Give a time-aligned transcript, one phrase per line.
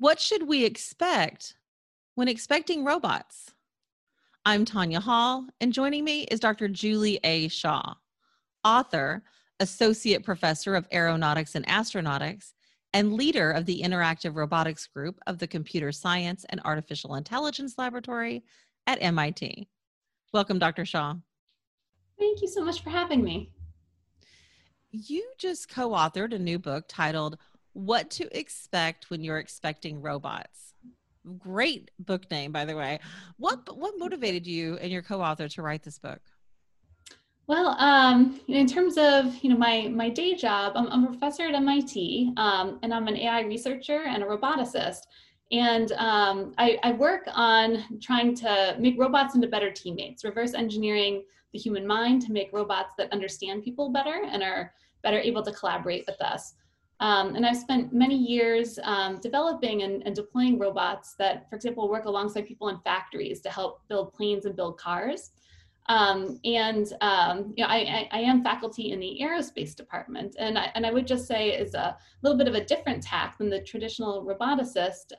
[0.00, 1.56] What should we expect
[2.14, 3.52] when expecting robots?
[4.46, 6.68] I'm Tanya Hall, and joining me is Dr.
[6.68, 7.48] Julie A.
[7.48, 7.96] Shah,
[8.64, 9.22] author,
[9.60, 12.54] associate professor of aeronautics and astronautics,
[12.94, 18.42] and leader of the Interactive Robotics Group of the Computer Science and Artificial Intelligence Laboratory
[18.86, 19.68] at MIT.
[20.32, 20.86] Welcome, Dr.
[20.86, 21.16] Shah.
[22.18, 23.52] Thank you so much for having me.
[24.92, 27.36] You just co authored a new book titled
[27.72, 30.74] what to Expect When You're Expecting Robots.
[31.38, 32.98] Great book name, by the way.
[33.36, 36.20] What what motivated you and your co-author to write this book?
[37.46, 41.42] Well, um, in terms of you know my my day job, I'm, I'm a professor
[41.48, 45.02] at MIT, um, and I'm an AI researcher and a roboticist.
[45.52, 51.24] And um, I, I, work on trying to make robots into better teammates, reverse engineering
[51.52, 55.50] the human mind to make robots that understand people better and are better able to
[55.50, 56.54] collaborate with us.
[57.00, 61.88] Um, and I've spent many years um, developing and, and, deploying robots that, for example,
[61.88, 65.30] work alongside people in factories to help build planes and build cars.
[65.86, 70.70] Um, and um, you know, I, I, am faculty in the aerospace department, and I,
[70.74, 73.60] and I would just say is a little bit of a different tack than the
[73.60, 75.12] traditional roboticist.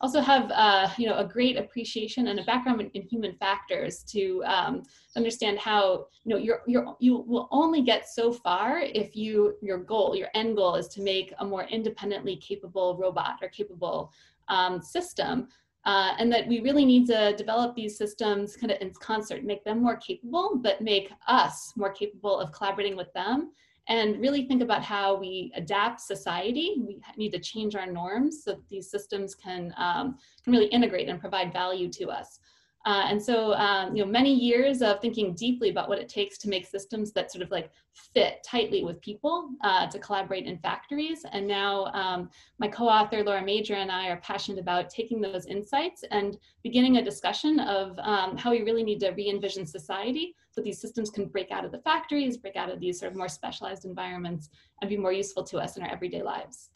[0.00, 4.04] Also have uh, you know a great appreciation and a background in, in human factors
[4.04, 4.82] to um,
[5.16, 9.78] understand how you know you're, you're you will only get so far if you your
[9.78, 14.12] goal your end goal is to make a more independently capable robot or capable
[14.48, 15.48] um, system
[15.84, 19.64] uh, and that we really need to develop these systems kind of in concert make
[19.64, 23.50] them more capable but make us more capable of collaborating with them
[23.88, 26.74] and really think about how we adapt society.
[26.78, 31.18] We need to change our norms so these systems can, um, can really integrate and
[31.18, 32.40] provide value to us.
[32.88, 36.38] Uh, and so, um, you know, many years of thinking deeply about what it takes
[36.38, 40.56] to make systems that sort of like fit tightly with people uh, to collaborate in
[40.60, 41.22] factories.
[41.32, 46.02] And now um, my co-author Laura Major and I are passionate about taking those insights
[46.10, 50.80] and beginning a discussion of um, how we really need to re-envision society so these
[50.80, 53.84] systems can break out of the factories, break out of these sort of more specialized
[53.84, 54.48] environments
[54.80, 56.70] and be more useful to us in our everyday lives.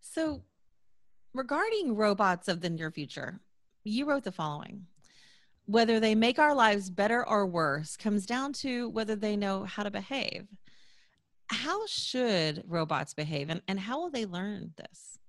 [0.00, 0.42] So
[1.34, 3.38] regarding robots of the near future,
[3.84, 4.86] you wrote the following
[5.70, 9.84] whether they make our lives better or worse comes down to whether they know how
[9.84, 10.48] to behave.
[11.46, 15.19] How should robots behave and, and how will they learn this?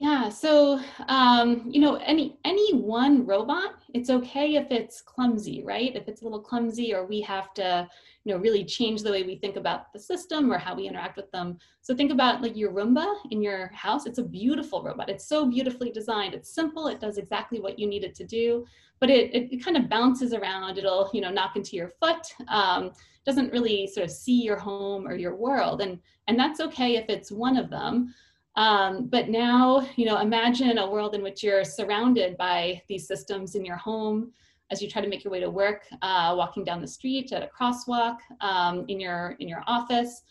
[0.00, 5.94] Yeah, so um, you know, any any one robot, it's okay if it's clumsy, right?
[5.94, 7.88] If it's a little clumsy, or we have to,
[8.24, 11.16] you know, really change the way we think about the system or how we interact
[11.16, 11.58] with them.
[11.80, 14.04] So think about like your Roomba in your house.
[14.04, 15.08] It's a beautiful robot.
[15.08, 16.34] It's so beautifully designed.
[16.34, 16.88] It's simple.
[16.88, 18.66] It does exactly what you need it to do,
[19.00, 20.76] but it it, it kind of bounces around.
[20.76, 22.26] It'll you know knock into your foot.
[22.48, 22.90] Um,
[23.24, 27.06] doesn't really sort of see your home or your world, and and that's okay if
[27.08, 28.12] it's one of them.
[28.56, 33.54] Um, but now, you know, imagine a world in which you're surrounded by these systems
[33.56, 34.32] in your home
[34.70, 37.42] as you try to make your way to work, uh, walking down the street at
[37.42, 40.22] a crosswalk, um, in your in your office.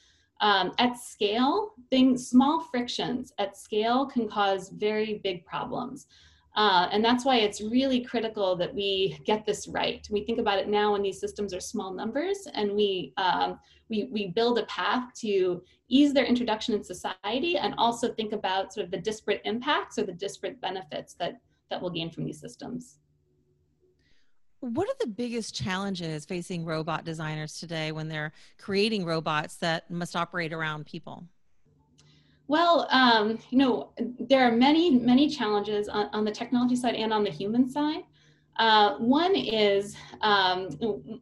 [0.42, 6.08] Um, at scale, things, small frictions at scale can cause very big problems.
[6.56, 10.08] Uh, and that's why it's really critical that we get this right.
[10.12, 13.60] We think about it now when these systems are small numbers and we, um,
[13.90, 18.72] we, we build a path to ease their introduction in society and also think about
[18.72, 21.42] sort of the disparate impacts or the disparate benefits that,
[21.72, 23.00] that we'll gain from these systems.
[24.60, 30.16] What are the biggest challenges facing robot designers today when they're creating robots that must
[30.16, 31.26] operate around people?
[32.48, 37.14] Well, um, you know, there are many, many challenges on, on, the technology side and
[37.14, 38.04] on the human side.
[38.58, 40.70] Uh, one is um,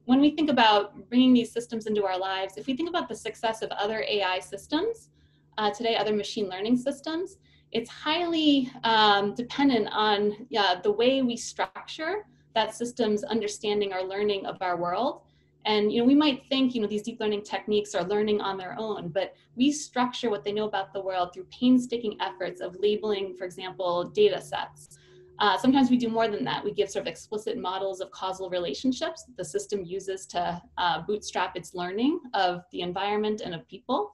[0.06, 3.16] when we think about bringing these systems into our lives, if we think about the
[3.16, 5.10] success of other AI systems,
[5.58, 7.38] uh, today, other machine learning systems,
[7.72, 10.48] it's highly um, dependent on
[10.84, 15.22] the way we structure that system's understanding or learning of our world
[15.66, 18.58] and you know, we might think you know these deep learning techniques are learning on
[18.58, 22.76] their own, but we structure what they know about the world through painstaking efforts of
[22.80, 24.98] labeling, for example, data sets.
[25.40, 26.64] Uh, sometimes we do more than that.
[26.64, 31.02] We give sort of explicit models of causal relationships that the system uses to uh,
[31.02, 34.14] bootstrap its learning of the environment and of people.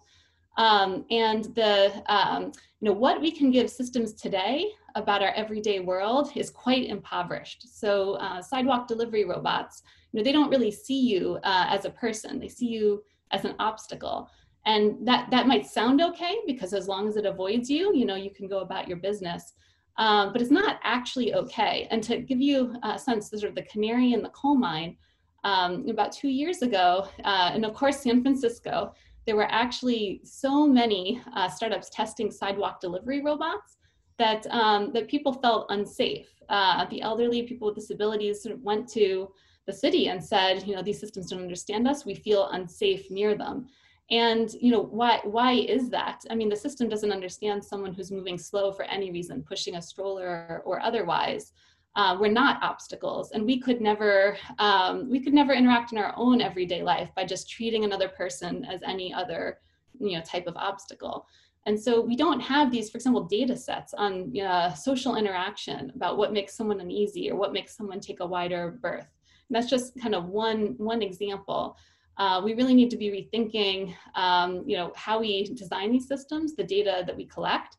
[0.58, 2.52] Um, and the, um,
[2.82, 4.66] you know, what we can give systems today
[4.96, 7.68] about our everyday world is quite impoverished.
[7.80, 11.90] So uh, sidewalk delivery robots you know, they don't really see you uh, as a
[11.90, 12.40] person.
[12.40, 14.30] They see you as an obstacle.
[14.66, 18.16] And that, that might sound okay because as long as it avoids you, you know,
[18.16, 19.54] you can go about your business.
[19.98, 21.88] Um, but it's not actually okay.
[21.90, 24.98] And to give you a sense, sort of the canary in the coal mine,
[25.44, 28.94] um, about two years ago, uh, and of course, San Francisco,
[29.28, 33.78] there were actually so many uh, startups testing sidewalk delivery robots
[34.18, 36.30] that, um, that people felt unsafe.
[36.50, 39.30] Uh, the elderly, people with disabilities sort of went to
[39.68, 42.06] the city and said, you know, these systems don't understand us.
[42.06, 43.68] We feel unsafe near them.
[44.10, 45.20] And you know why?
[45.24, 46.24] Why is that?
[46.30, 49.82] I mean, the system doesn't understand someone who's moving slow for any reason, pushing a
[49.82, 51.52] stroller or otherwise.
[51.98, 56.14] Uh, we're not obstacles, and we could never um, we could never interact in our
[56.16, 59.60] own everyday life by just treating another person as any other
[60.00, 61.28] you know type of obstacle.
[61.68, 66.18] And so we don't have these, for example, data sets on uh, social interaction about
[66.18, 69.10] what makes someone uneasy or what makes someone take a wider berth.
[69.50, 71.76] And that's just kind of one, one example.
[72.16, 76.56] Uh, we really need to be rethinking, um, you know, how we design these systems,
[76.56, 77.76] the data that we collect.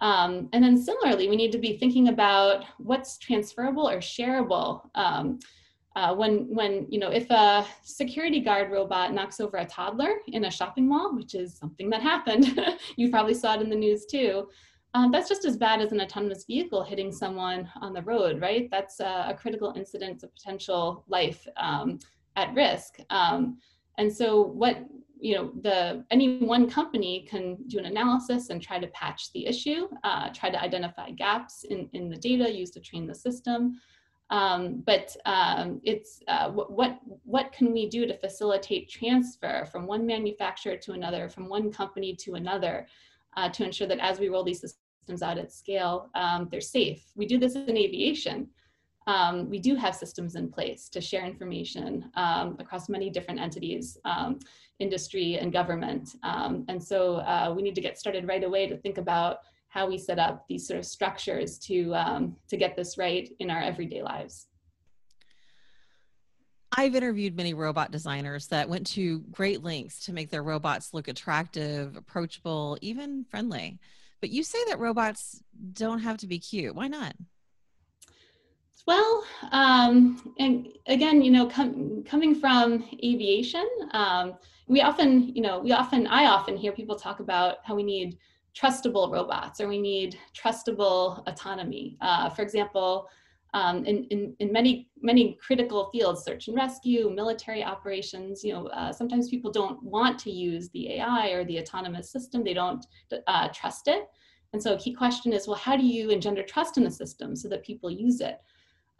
[0.00, 4.88] Um, and then similarly, we need to be thinking about what's transferable or shareable.
[4.94, 5.38] Um,
[5.96, 10.44] uh, when, when, you know, if a security guard robot knocks over a toddler in
[10.44, 12.58] a shopping mall, which is something that happened,
[12.96, 14.48] you probably saw it in the news too,
[14.94, 18.68] um, that's just as bad as an autonomous vehicle hitting someone on the road, right?
[18.70, 21.98] That's a, a critical incident, a potential life um,
[22.36, 22.98] at risk.
[23.10, 23.58] Um,
[23.98, 24.78] and so what,
[25.20, 29.46] you know, the any one company can do an analysis and try to patch the
[29.46, 33.80] issue, uh, try to identify gaps in, in the data used to train the system.
[34.30, 40.06] Um, but um, it's uh, what what can we do to facilitate transfer from one
[40.06, 42.86] manufacturer to another, from one company to another,
[43.36, 47.02] uh, to ensure that as we roll these systems out at scale, um, they're safe.
[47.16, 48.48] We do this in aviation.
[49.06, 53.98] Um, we do have systems in place to share information um, across many different entities,
[54.04, 54.38] um,
[54.78, 56.16] industry and government.
[56.22, 59.38] Um, and so uh, we need to get started right away to think about
[59.68, 63.50] how we set up these sort of structures to, um, to get this right in
[63.50, 64.48] our everyday lives.
[66.76, 71.08] I've interviewed many robot designers that went to great lengths to make their robots look
[71.08, 73.80] attractive, approachable, even friendly.
[74.20, 75.42] But you say that robots
[75.72, 76.74] don't have to be cute.
[76.74, 77.14] Why not?
[78.86, 84.34] Well, um, and again, you know, com- coming from aviation, um,
[84.68, 88.18] we often, you know, we often, I often hear people talk about how we need
[88.54, 91.96] trustable robots or we need trustable autonomy.
[92.00, 93.08] Uh, for example,
[93.52, 98.66] um, in, in, in many, many critical fields, search and rescue, military operations, you know,
[98.68, 102.44] uh, sometimes people don't want to use the AI or the autonomous system.
[102.44, 102.86] They don't
[103.26, 104.04] uh, trust it.
[104.52, 107.36] And so a key question is, well, how do you engender trust in the system
[107.36, 108.38] so that people use it?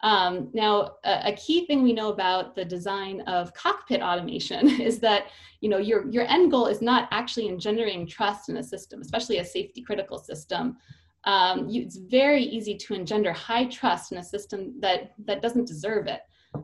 [0.03, 4.99] Um, now, a, a, key thing we know about the design of cockpit automation is
[4.99, 5.25] that
[5.59, 9.37] you know your, your end goal is not actually engendering trust in a system, especially
[9.37, 10.77] a safety critical system
[11.25, 15.67] um, you, it's very easy to engender high trust in a system that, that doesn't
[15.67, 16.21] deserve it.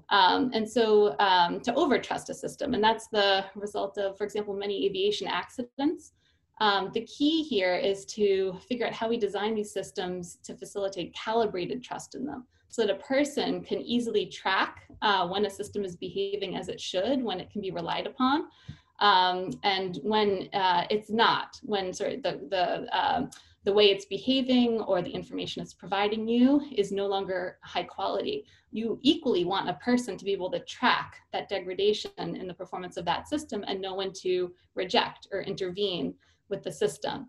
[0.09, 4.53] Um, and so um, to overtrust a system, and that's the result of, for example,
[4.53, 6.13] many aviation accidents.
[6.59, 11.13] Um, the key here is to figure out how we design these systems to facilitate
[11.13, 15.85] calibrated trust in them so that a person can easily track uh, when a system
[15.85, 18.45] is behaving as it should, when it can be relied upon,
[18.99, 23.27] um, and when uh, it's not, when sort of the, the uh,
[23.67, 28.45] the way it's behaving or the information it's providing you is no longer high quality.
[28.71, 32.95] You equally want a person to be able to track that degradation in the performance
[32.95, 36.13] of that system and know when to reject or intervene
[36.47, 37.27] with the system.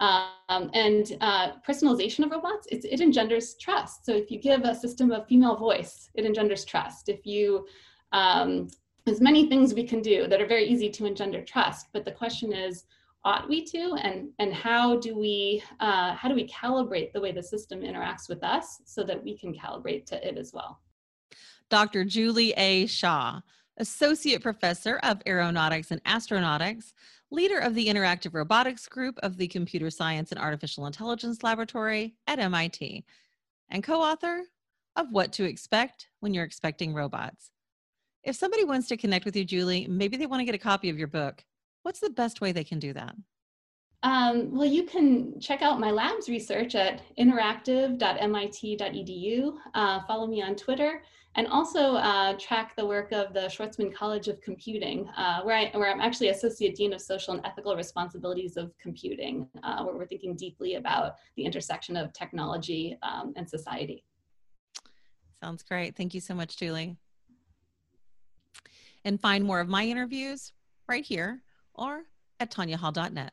[0.00, 4.06] Um, and uh, personalization of robots, it engenders trust.
[4.06, 7.10] So if you give a system a female voice, it engenders trust.
[7.10, 7.66] If you,
[8.12, 8.68] um,
[9.04, 12.12] there's many things we can do that are very easy to engender trust, but the
[12.12, 12.84] question is,
[13.24, 17.32] ought we to and and how do we uh, how do we calibrate the way
[17.32, 20.80] the system interacts with us so that we can calibrate to it as well
[21.68, 23.40] dr julie a shah
[23.76, 26.92] associate professor of aeronautics and astronautics
[27.30, 32.38] leader of the interactive robotics group of the computer science and artificial intelligence laboratory at
[32.38, 33.04] mit
[33.70, 34.42] and co-author
[34.96, 37.50] of what to expect when you're expecting robots
[38.24, 40.90] if somebody wants to connect with you julie maybe they want to get a copy
[40.90, 41.44] of your book
[41.82, 43.14] What's the best way they can do that?
[44.02, 49.54] Um, well, you can check out my lab's research at interactive.mit.edu.
[49.74, 51.02] Uh, follow me on Twitter
[51.36, 55.70] and also uh, track the work of the Schwarzman College of Computing, uh, where, I,
[55.76, 60.06] where I'm actually Associate Dean of Social and Ethical Responsibilities of Computing, uh, where we're
[60.06, 64.04] thinking deeply about the intersection of technology um, and society.
[65.42, 65.94] Sounds great.
[65.94, 66.96] Thank you so much, Julie.
[69.04, 70.52] And find more of my interviews
[70.88, 71.42] right here
[71.74, 72.02] or
[72.40, 73.32] at tanyahall.net.